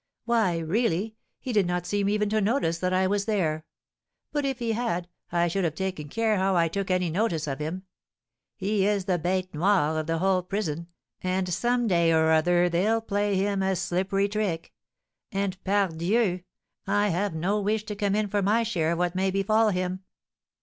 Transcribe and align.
"Why, 0.25 0.57
really, 0.57 1.15
he 1.37 1.53
did 1.53 1.67
not 1.67 1.85
seem 1.85 2.09
even 2.09 2.27
to 2.29 2.41
notice 2.41 2.79
that 2.79 2.91
I 2.91 3.05
was 3.05 3.25
there; 3.25 3.65
but, 4.31 4.45
if 4.45 4.57
he 4.57 4.71
had, 4.71 5.07
I 5.31 5.47
should 5.47 5.63
have 5.63 5.75
taken 5.75 6.09
care 6.09 6.37
how 6.37 6.55
I 6.55 6.69
took 6.69 6.89
any 6.89 7.11
notice 7.11 7.45
of 7.45 7.59
him. 7.59 7.83
He 8.55 8.87
is 8.87 9.05
the 9.05 9.19
bête 9.19 9.53
noire 9.53 9.99
of 9.99 10.07
the 10.07 10.17
whole 10.17 10.41
prison, 10.41 10.87
and 11.21 11.47
some 11.53 11.85
day 11.85 12.11
or 12.11 12.31
other 12.31 12.67
they'll 12.67 12.99
play 12.99 13.35
him 13.35 13.61
a 13.61 13.75
slippery 13.75 14.27
trick; 14.27 14.73
and, 15.31 15.63
pardieu! 15.63 16.41
I 16.87 17.09
have 17.09 17.35
no 17.35 17.59
wish 17.61 17.83
to 17.85 17.95
come 17.95 18.15
in 18.15 18.27
for 18.27 18.41
my 18.41 18.63
share 18.63 18.93
of 18.93 18.97
what 18.97 19.13
may 19.13 19.29
befall 19.29 19.69
him." 19.69 20.01